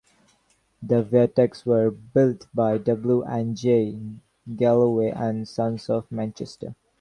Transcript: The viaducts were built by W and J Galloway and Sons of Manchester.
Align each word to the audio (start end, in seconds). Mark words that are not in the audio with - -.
The 0.81 1.03
viaducts 1.03 1.63
were 1.63 1.91
built 1.91 2.47
by 2.55 2.79
W 2.79 3.21
and 3.21 3.55
J 3.55 3.99
Galloway 4.55 5.11
and 5.11 5.47
Sons 5.47 5.91
of 5.91 6.11
Manchester. 6.11 6.73